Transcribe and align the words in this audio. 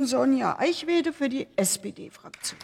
Sonja 0.00 0.56
Eichwede 0.60 1.12
für 1.12 1.28
die 1.28 1.48
SPD-Fraktion. 1.56 2.58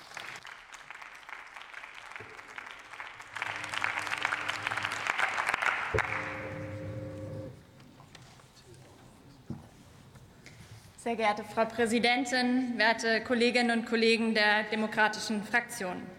Sehr 10.96 11.16
geehrte 11.16 11.42
Frau 11.42 11.64
Präsidentin, 11.64 12.78
werte 12.78 13.20
Kolleginnen 13.24 13.80
und 13.80 13.86
Kollegen 13.86 14.32
der 14.34 14.62
Demokratischen 14.70 15.42
Fraktion! 15.42 16.13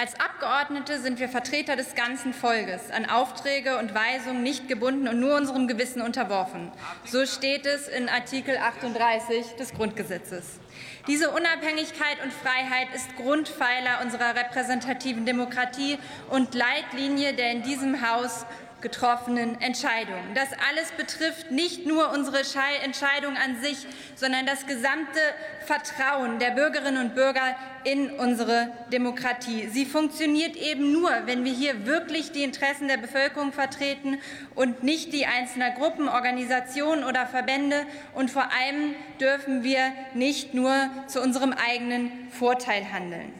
Als 0.00 0.14
Abgeordnete 0.20 1.00
sind 1.00 1.18
wir 1.18 1.28
Vertreter 1.28 1.74
des 1.74 1.96
ganzen 1.96 2.32
Volkes, 2.32 2.92
an 2.92 3.10
Aufträge 3.10 3.78
und 3.78 3.96
Weisungen 3.96 4.44
nicht 4.44 4.68
gebunden 4.68 5.08
und 5.08 5.18
nur 5.18 5.34
unserem 5.34 5.66
Gewissen 5.66 6.02
unterworfen. 6.02 6.70
So 7.04 7.26
steht 7.26 7.66
es 7.66 7.88
in 7.88 8.08
Artikel 8.08 8.58
38 8.58 9.56
des 9.58 9.74
Grundgesetzes. 9.74 10.60
Diese 11.08 11.30
Unabhängigkeit 11.30 12.22
und 12.22 12.32
Freiheit 12.32 12.94
ist 12.94 13.16
Grundpfeiler 13.16 14.00
unserer 14.04 14.36
repräsentativen 14.36 15.26
Demokratie 15.26 15.98
und 16.30 16.54
Leitlinie 16.54 17.34
der 17.34 17.50
in 17.50 17.64
diesem 17.64 18.08
Haus 18.08 18.46
getroffenen 18.80 19.60
Entscheidungen. 19.60 20.34
Das 20.34 20.48
alles 20.70 20.92
betrifft 20.92 21.50
nicht 21.50 21.86
nur 21.86 22.12
unsere 22.12 22.38
Entscheidung 22.38 23.36
an 23.36 23.60
sich, 23.60 23.86
sondern 24.14 24.46
das 24.46 24.66
gesamte 24.66 25.20
Vertrauen 25.66 26.38
der 26.38 26.52
Bürgerinnen 26.52 27.06
und 27.06 27.14
Bürger 27.14 27.56
in 27.84 28.10
unsere 28.10 28.70
Demokratie. 28.92 29.68
Sie 29.68 29.84
funktioniert 29.84 30.56
eben 30.56 30.92
nur, 30.92 31.10
wenn 31.26 31.44
wir 31.44 31.52
hier 31.52 31.86
wirklich 31.86 32.32
die 32.32 32.42
Interessen 32.42 32.88
der 32.88 32.96
Bevölkerung 32.96 33.52
vertreten 33.52 34.18
und 34.54 34.82
nicht 34.82 35.12
die 35.12 35.26
einzelner 35.26 35.70
Gruppen, 35.72 36.08
Organisationen 36.08 37.04
oder 37.04 37.26
Verbände. 37.26 37.86
Und 38.14 38.30
vor 38.30 38.44
allem 38.44 38.94
dürfen 39.20 39.62
wir 39.62 39.92
nicht 40.14 40.54
nur 40.54 40.72
zu 41.06 41.20
unserem 41.20 41.52
eigenen 41.52 42.30
Vorteil 42.30 42.92
handeln. 42.92 43.32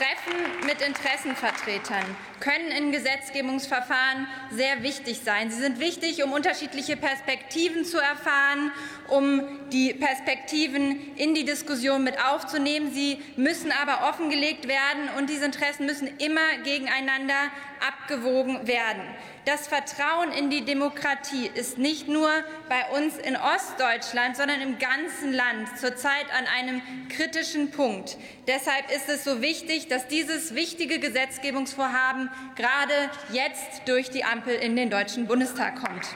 Treffen 0.00 0.64
mit 0.64 0.80
Interessenvertretern 0.80 2.16
können 2.40 2.70
in 2.70 2.90
Gesetzgebungsverfahren 2.90 4.26
sehr 4.50 4.82
wichtig 4.82 5.20
sein. 5.24 5.50
Sie 5.50 5.60
sind 5.60 5.78
wichtig, 5.78 6.24
um 6.24 6.32
unterschiedliche 6.32 6.96
Perspektiven 6.96 7.84
zu 7.84 7.98
erfahren, 7.98 8.72
um 9.08 9.42
die 9.70 9.92
Perspektiven 9.94 11.16
in 11.16 11.34
die 11.34 11.44
Diskussion 11.44 12.02
mit 12.02 12.16
aufzunehmen. 12.24 12.92
Sie 12.92 13.22
müssen 13.36 13.70
aber 13.72 14.08
offengelegt 14.08 14.66
werden, 14.66 15.08
und 15.18 15.30
diese 15.30 15.44
Interessen 15.44 15.86
müssen 15.86 16.08
immer 16.18 16.58
gegeneinander 16.64 17.50
abgewogen 17.86 18.66
werden. 18.66 19.02
Das 19.46 19.68
Vertrauen 19.68 20.32
in 20.32 20.50
die 20.50 20.64
Demokratie 20.64 21.50
ist 21.54 21.78
nicht 21.78 22.08
nur 22.08 22.28
bei 22.68 22.84
uns 22.96 23.16
in 23.16 23.36
Ostdeutschland, 23.36 24.36
sondern 24.36 24.60
im 24.60 24.78
ganzen 24.78 25.32
Land 25.32 25.78
zurzeit 25.78 26.26
an 26.36 26.44
einem 26.46 26.82
kritischen 27.08 27.70
Punkt. 27.70 28.18
Deshalb 28.46 28.90
ist 28.90 29.08
es 29.08 29.24
so 29.24 29.40
wichtig, 29.40 29.88
dass 29.88 30.06
dieses 30.08 30.54
wichtige 30.54 30.98
Gesetzgebungsvorhaben 30.98 32.29
gerade 32.56 32.92
jetzt 33.30 33.82
durch 33.86 34.10
die 34.10 34.24
Ampel 34.24 34.54
in 34.54 34.76
den 34.76 34.90
Deutschen 34.90 35.26
Bundestag 35.26 35.76
kommt. 35.76 36.06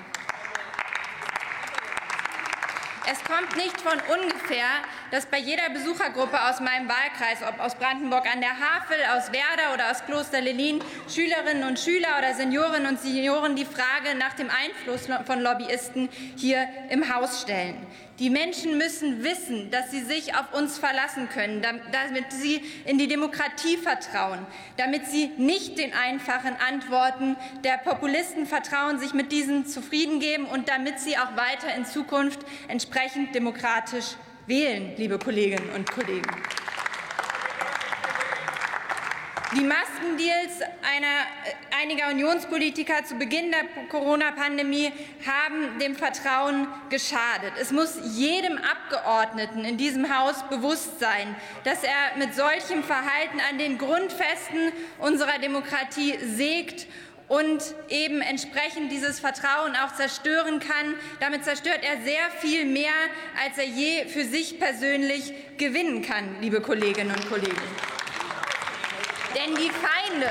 Es 3.07 3.23
kommt 3.23 3.55
nicht 3.57 3.79
von 3.83 3.93
ungefähr, 3.93 4.65
dass 5.11 5.27
bei 5.27 5.37
jeder 5.39 5.69
Besuchergruppe 5.69 6.43
aus 6.49 6.61
meinem 6.61 6.89
Wahlkreis, 6.89 7.47
ob 7.47 7.61
aus 7.61 7.75
Brandenburg 7.75 8.25
an 8.33 8.41
der 8.41 8.53
Havel, 8.53 8.97
aus 9.15 9.31
Werder 9.31 9.75
oder 9.75 9.91
aus 9.91 10.07
Kloster 10.07 10.41
Lelin, 10.41 10.83
Schülerinnen 11.07 11.65
und 11.65 11.79
Schüler 11.79 12.17
oder 12.19 12.33
Seniorinnen 12.33 12.89
und 12.89 13.01
Senioren 13.01 13.57
die 13.57 13.67
Frage 13.67 14.17
nach 14.19 14.33
dem 14.33 14.49
Einfluss 14.49 15.07
von 15.27 15.41
Lobbyisten 15.41 16.09
hier 16.37 16.67
im 16.89 17.15
Haus 17.15 17.43
stellen. 17.43 17.87
Die 18.21 18.31
Menschen 18.31 18.79
müssen 18.79 19.25
wissen, 19.25 19.73
dass 19.73 19.91
sie 19.91 20.01
sich 20.01 20.37
auf 20.37 20.55
uns 20.55 20.79
verlassen 20.79 21.29
können, 21.29 21.63
damit 21.91 22.33
sie 22.33 22.63
in 22.85 22.97
die 22.97 23.09
Demokratie 23.09 23.77
vertrauen, 23.77 24.39
damit 24.77 25.07
sie 25.07 25.33
nicht 25.37 25.79
den 25.79 25.93
einfachen 25.93 26.55
Antworten 26.69 27.37
der 27.65 27.77
Populisten 27.79 28.47
vertrauen, 28.47 29.01
sich 29.01 29.15
mit 29.15 29.33
diesen 29.33 29.67
zufrieden 29.67 30.21
geben 30.21 30.47
und 30.47 30.69
damit 30.69 31.01
sie 31.01 31.19
auch 31.19 31.37
weiter 31.37 31.75
in 31.77 31.85
Zukunft 31.85 32.39
entsprechend 32.69 32.94
demokratisch 33.35 34.17
wählen, 34.47 34.93
liebe 34.97 35.19
Kolleginnen 35.19 35.71
und 35.71 35.91
Kollegen. 35.91 36.31
Die 39.57 39.63
Maskendeals 39.63 40.63
einer, 40.83 41.07
äh, 41.45 41.83
einiger 41.83 42.09
Unionspolitiker 42.09 43.05
zu 43.05 43.15
Beginn 43.15 43.53
der 43.53 43.87
Corona-Pandemie 43.89 44.91
haben 45.25 45.79
dem 45.79 45.95
Vertrauen 45.95 46.67
geschadet. 46.91 47.53
Es 47.61 47.71
muss 47.71 48.01
jedem 48.17 48.59
Abgeordneten 48.59 49.65
in 49.65 49.77
diesem 49.77 50.13
Haus 50.13 50.43
bewusst 50.49 50.99
sein, 50.99 51.37
dass 51.63 51.85
er 51.85 52.19
mit 52.19 52.35
solchem 52.35 52.83
Verhalten 52.83 53.39
an 53.49 53.59
den 53.59 53.79
Grundfesten 53.79 54.73
unserer 54.99 55.39
Demokratie 55.39 56.19
sägt 56.19 56.89
und 57.29 57.63
eben 57.89 58.21
entsprechend 58.21 58.93
dieses 58.93 59.21
Vertrauen 59.21 59.75
auch 59.77 59.95
zerstören 59.95 60.61
kann. 60.61 60.95
Damit 61.21 61.45
zerstört 61.45 61.81
er 61.83 62.03
sehr 62.03 62.31
viel 62.41 62.65
mehr, 62.65 62.93
als 63.45 63.59
er 63.59 63.65
je 63.67 64.07
für 64.07 64.25
sich 64.25 64.59
persönlich 64.59 65.33
gewinnen 65.57 66.03
kann, 66.03 66.37
liebe 66.41 66.61
Kolleginnen 66.61 67.15
und 67.15 67.29
Kollegen. 67.29 67.57
Denn 69.35 69.55
die 69.57 69.71
Feinde, 69.71 70.31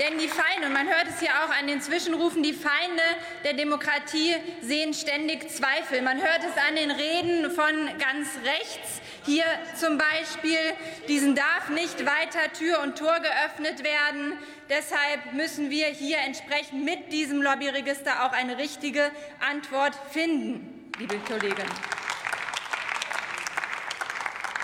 denn 0.00 0.18
die 0.18 0.28
Feinde, 0.28 0.66
und 0.66 0.72
man 0.72 0.88
hört 0.88 1.06
es 1.08 1.20
ja 1.20 1.44
auch 1.44 1.50
an 1.50 1.66
den 1.66 1.80
Zwischenrufen, 1.80 2.42
die 2.42 2.54
Feinde 2.54 3.02
der 3.44 3.52
Demokratie 3.52 4.34
sehen 4.62 4.94
ständig 4.94 5.48
Zweifel. 5.50 6.00
Man 6.02 6.20
hört 6.20 6.40
es 6.40 6.56
an 6.68 6.76
den 6.76 6.90
Reden 6.90 7.50
von 7.50 7.74
ganz 7.98 8.28
rechts. 8.44 9.00
Hier 9.26 9.44
zum 9.78 9.98
Beispiel, 9.98 10.58
diesen 11.06 11.34
darf 11.34 11.68
nicht 11.68 12.06
weiter 12.06 12.50
Tür 12.58 12.80
und 12.80 12.96
Tor 12.96 13.20
geöffnet 13.20 13.84
werden. 13.84 14.38
Deshalb 14.70 15.34
müssen 15.34 15.68
wir 15.68 15.86
hier 15.86 16.18
entsprechend 16.18 16.84
mit 16.84 17.12
diesem 17.12 17.42
Lobbyregister 17.42 18.24
auch 18.24 18.32
eine 18.32 18.56
richtige 18.56 19.10
Antwort 19.40 19.94
finden, 20.10 20.90
liebe 20.98 21.18
Kolleginnen. 21.18 21.99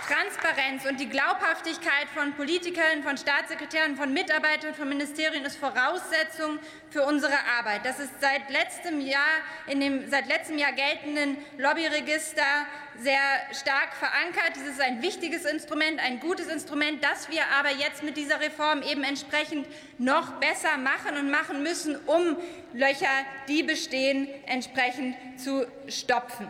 Transparenz 0.07 0.85
und 0.89 1.01
die 1.01 1.09
Glaubhaftigkeit 1.09 2.07
von 2.15 2.33
Politikern, 2.35 3.03
von 3.03 3.17
Staatssekretären, 3.17 3.97
von 3.97 4.13
Mitarbeitern 4.13 4.73
von 4.73 4.89
Ministerien 4.89 5.45
ist 5.45 5.57
Voraussetzung 5.57 6.61
für 6.91 7.03
unsere 7.03 7.35
Arbeit. 7.59 7.85
Das 7.85 7.99
ist 7.99 8.13
seit 8.21 8.49
letztem 8.49 9.01
Jahr 9.01 9.43
in 9.67 9.81
dem 9.81 10.09
seit 10.09 10.29
letztem 10.29 10.59
Jahr 10.59 10.71
geltenden 10.73 11.37
Lobbyregister 11.59 12.67
sehr 12.99 13.19
stark 13.53 13.95
verankert. 13.95 14.55
Dies 14.55 14.75
ist 14.75 14.81
ein 14.81 15.03
wichtiges 15.03 15.45
Instrument, 15.45 15.99
ein 15.99 16.21
gutes 16.21 16.47
Instrument, 16.47 17.03
das 17.03 17.29
wir 17.29 17.43
aber 17.59 17.71
jetzt 17.71 18.05
mit 18.05 18.17
dieser 18.17 18.41
Reform 18.41 18.83
eben 18.83 19.03
entsprechend 19.03 19.67
noch 19.99 20.35
besser 20.35 20.79
machen 20.79 21.17
und 21.19 21.33
machen 21.33 21.65
müssen, 21.65 21.97
um 22.07 22.37
Löcher, 22.73 23.27
die 23.49 23.65
bestehen, 23.65 24.29
entsprechend 24.47 25.17
zu 25.37 25.67
stopfen. 25.89 26.49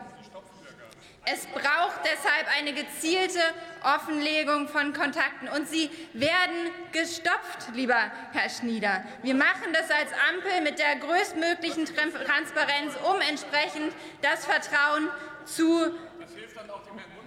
Es 1.29 1.45
braucht 1.47 2.01
deshalb 2.05 2.47
eine 2.57 2.73
gezielte 2.73 3.41
Offenlegung 3.83 4.69
von 4.69 4.93
Kontakten. 4.93 5.49
Und 5.49 5.69
sie 5.69 5.91
werden 6.13 6.71
gestopft, 6.93 7.75
lieber 7.75 8.13
Herr 8.33 8.49
Schnieder. 8.49 9.03
Wir 9.23 9.35
machen 9.35 9.73
das 9.73 9.91
als 9.91 10.13
Ampel 10.31 10.61
mit 10.63 10.79
der 10.79 10.97
größtmöglichen 10.97 11.85
Transparenz, 11.85 12.95
um 13.11 13.21
entsprechend 13.21 13.93
das 14.23 14.45
Vertrauen 14.45 15.09
zu, 15.45 15.97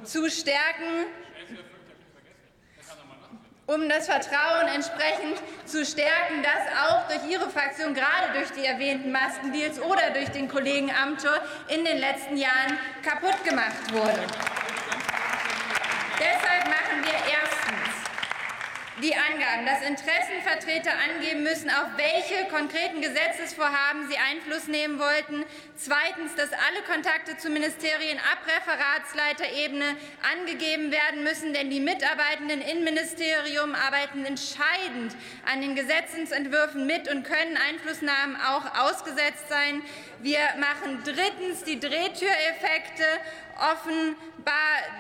zu 0.05 0.29
stärken 0.29 1.05
um 3.69 3.87
das 3.87 4.07
Vertrauen 4.07 4.67
entsprechend 4.73 5.37
zu 5.65 5.85
stärken, 5.85 6.41
das 6.41 6.89
auch 6.89 7.07
durch 7.07 7.31
Ihre 7.31 7.49
Fraktion, 7.51 7.93
gerade 7.93 8.33
durch 8.33 8.49
die 8.51 8.65
erwähnten 8.65 9.11
Maskendeals 9.11 9.79
oder 9.79 10.09
durch 10.11 10.29
den 10.29 10.47
Kollegen 10.47 10.91
Amthor 10.91 11.39
in 11.67 11.85
den 11.85 11.99
letzten 11.99 12.35
Jahren 12.35 12.79
kaputt 13.03 13.43
gemacht 13.43 13.91
wurde. 13.91 14.25
Deshalb 16.17 16.65
machen 16.65 17.03
wir 17.03 17.13
erstens 17.13 17.69
die 19.01 19.15
Angaben, 19.15 19.65
dass 19.65 19.81
Interessenvertreter 19.81 20.91
angeben 20.91 21.43
müssen, 21.43 21.69
auf 21.69 21.87
welche 21.95 22.49
konkreten 22.49 23.01
Gesetzesvorhaben 23.01 24.09
sie 24.09 24.17
Einfluss 24.17 24.67
nehmen 24.67 24.99
wollten. 24.99 25.45
Zweitens, 25.75 26.35
dass 26.35 26.51
alle 26.51 26.83
Kontakte 26.87 27.37
zu 27.37 27.49
Ministerien 27.49 28.17
ab 28.19 28.39
Referatsleiterebene 28.45 29.95
angegeben 30.33 30.91
werden 30.91 31.23
müssen, 31.23 31.53
denn 31.53 31.69
die 31.69 31.79
Mitarbeitenden 31.79 32.61
im 32.61 32.83
Ministerium 32.83 33.73
arbeiten 33.75 34.25
entscheidend 34.25 35.15
an 35.45 35.61
den 35.61 35.75
Gesetzentwürfen 35.75 36.85
mit 36.85 37.09
und 37.09 37.23
können 37.23 37.57
Einflussnahmen 37.57 38.35
auch 38.35 38.65
ausgesetzt 38.79 39.47
sein. 39.47 39.81
Wir 40.21 40.41
machen 40.59 40.99
drittens 41.05 41.63
die 41.63 41.79
Drehtüreffekte 41.79 43.05
offenbar, 43.59 44.15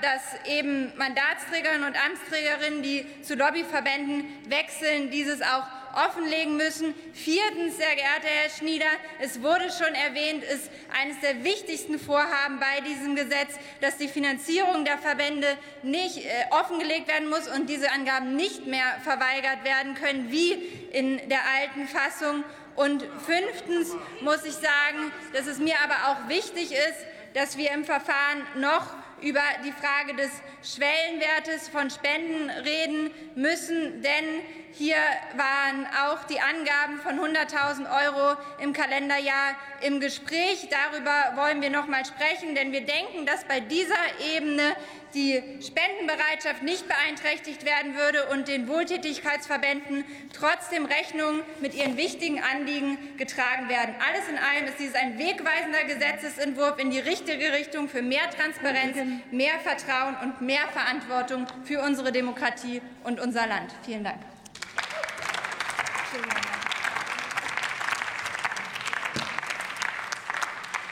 dass 0.01 0.45
eben 0.45 0.91
Mandatsträgerinnen 0.97 1.83
und 1.87 1.95
Amtsträgerinnen, 1.95 2.83
die 2.83 3.05
zu 3.23 3.35
Lobbyverbänden 3.35 4.25
wechseln, 4.49 5.11
dieses 5.11 5.41
auch 5.41 5.63
offenlegen 5.95 6.57
müssen. 6.57 6.93
Viertens, 7.13 7.77
sehr 7.77 7.95
geehrter 7.95 8.27
Herr 8.27 8.49
Schnieder, 8.49 8.85
es 9.19 9.41
wurde 9.41 9.69
schon 9.71 9.93
erwähnt, 9.93 10.43
ist 10.43 10.69
eines 10.93 11.19
der 11.19 11.43
wichtigsten 11.43 11.99
Vorhaben 11.99 12.59
bei 12.59 12.81
diesem 12.81 13.15
Gesetz, 13.15 13.55
dass 13.81 13.97
die 13.97 14.07
Finanzierung 14.07 14.85
der 14.85 14.97
Verbände 14.97 15.47
nicht 15.83 16.17
äh, 16.17 16.29
offengelegt 16.51 17.07
werden 17.07 17.29
muss 17.29 17.47
und 17.47 17.69
diese 17.69 17.91
Angaben 17.91 18.35
nicht 18.35 18.65
mehr 18.65 18.99
verweigert 19.03 19.63
werden 19.63 19.95
können, 19.95 20.31
wie 20.31 20.53
in 20.91 21.17
der 21.29 21.41
alten 21.59 21.87
Fassung. 21.87 22.43
Und 22.75 23.03
fünftens 23.25 23.93
muss 24.21 24.45
ich 24.45 24.53
sagen, 24.53 25.11
dass 25.33 25.47
es 25.47 25.59
mir 25.59 25.75
aber 25.83 26.11
auch 26.11 26.29
wichtig 26.29 26.71
ist, 26.71 27.05
dass 27.33 27.57
wir 27.57 27.71
im 27.71 27.85
Verfahren 27.85 28.43
noch 28.55 28.87
über 29.21 29.41
die 29.65 29.71
Frage 29.71 30.15
des 30.15 30.29
Schwellenwertes 30.63 31.69
von 31.69 31.89
Spenden 31.89 32.49
reden 32.49 33.11
müssen, 33.35 34.01
denn 34.01 34.41
hier 34.71 34.97
waren 35.35 35.87
auch 36.05 36.23
die 36.25 36.39
Angaben 36.39 36.99
von 37.01 37.19
100.000 37.19 37.85
Euro 38.05 38.37
im 38.61 38.71
Kalenderjahr 38.71 39.55
im 39.81 39.99
Gespräch. 39.99 40.69
Darüber 40.69 41.35
wollen 41.35 41.61
wir 41.61 41.69
noch 41.69 41.87
mal 41.87 42.05
sprechen, 42.05 42.55
denn 42.55 42.71
wir 42.71 42.81
denken, 42.81 43.25
dass 43.25 43.45
bei 43.45 43.59
dieser 43.59 43.95
Ebene 44.35 44.75
die 45.13 45.41
Spendenbereitschaft 45.59 46.61
nicht 46.61 46.87
beeinträchtigt 46.87 47.65
werden 47.65 47.95
würde 47.95 48.27
und 48.27 48.47
den 48.47 48.67
Wohltätigkeitsverbänden 48.67 50.05
trotzdem 50.33 50.85
Rechnung 50.85 51.41
mit 51.61 51.73
ihren 51.73 51.97
wichtigen 51.97 52.41
Anliegen 52.43 53.17
getragen 53.17 53.69
werden. 53.69 53.95
Alles 54.07 54.27
in 54.29 54.37
allem 54.37 54.65
ist 54.67 54.79
dies 54.79 54.93
ein 54.93 55.17
wegweisender 55.17 55.83
Gesetzesentwurf 55.85 56.77
in 56.77 56.91
die 56.91 56.99
richtige 56.99 57.53
Richtung 57.53 57.89
für 57.89 58.03
mehr 58.03 58.29
Transparenz, 58.29 58.97
mehr 59.31 59.59
Vertrauen 59.59 60.15
und 60.23 60.41
mehr 60.41 60.67
Verantwortung 60.71 61.47
für 61.63 61.81
unsere 61.81 62.11
Demokratie 62.11 62.81
und 63.03 63.19
unser 63.19 63.47
Land. 63.47 63.73
Vielen 63.83 64.03
Dank. 64.03 64.19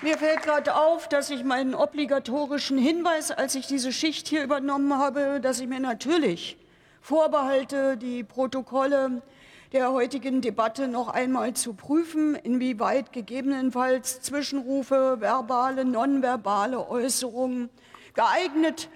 Mir 0.04 0.18
fällt 0.18 0.44
gerade 0.44 0.76
auf, 0.76 1.10
dass 1.10 1.32
ich 1.32 1.44
meinen 1.44 1.74
obligatorischen 1.74 2.78
Hinweis, 2.78 3.32
als 3.32 3.56
ich 3.56 3.66
diese 3.66 3.92
Schicht 3.92 4.28
hier 4.28 4.44
übernommen 4.44 4.98
habe, 4.98 5.40
dass 5.42 5.60
ich 5.60 5.68
mir 5.68 5.80
natürlich 5.80 6.58
vorbehalte, 7.02 7.98
die 7.98 8.24
Protokolle 8.24 9.24
der 9.74 9.92
heutigen 9.92 10.42
Debatte 10.42 10.88
noch 10.88 11.10
einmal 11.10 11.54
zu 11.54 11.74
prüfen, 11.74 12.36
inwieweit 12.36 13.12
gegebenenfalls 13.12 14.22
Zwischenrufe, 14.22 15.18
verbale, 15.20 15.84
nonverbale 15.84 16.90
Äußerungen 16.90 17.70
geeignet 18.14 18.90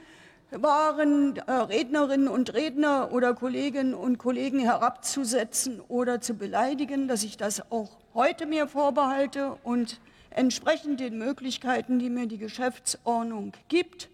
waren, 0.52 1.38
äh, 1.38 1.52
Rednerinnen 1.52 2.28
und 2.28 2.54
Redner 2.54 3.12
oder 3.12 3.34
Kolleginnen 3.34 3.94
und 3.94 4.18
Kollegen 4.18 4.60
herabzusetzen 4.60 5.82
oder 5.88 6.22
zu 6.22 6.34
beleidigen, 6.34 7.08
dass 7.08 7.24
ich 7.24 7.38
das 7.38 7.72
auch 7.72 7.90
heute 8.14 8.46
mir 8.46 8.68
vorbehalte 8.68 9.58
und 9.64 10.00
entsprechend 10.30 11.00
den 11.00 11.18
Möglichkeiten, 11.18 12.00
die 12.00 12.10
mir 12.10 12.28
die 12.28 12.38
Geschäftsordnung 12.38 13.54
gibt, 13.68 14.10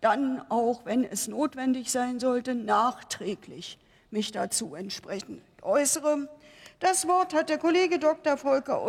dann 0.00 0.42
auch, 0.48 0.84
wenn 0.84 1.04
es 1.04 1.28
notwendig 1.28 1.90
sein 1.90 2.20
sollte, 2.20 2.54
nachträglich 2.54 3.78
mich 4.10 4.32
dazu 4.32 4.74
entsprechend 4.74 5.40
äußere. 5.62 6.28
Das 6.78 7.06
Wort 7.06 7.34
hat 7.34 7.48
der 7.48 7.58
Kollege 7.58 7.98
Dr. 7.98 8.36
Volker 8.36 8.78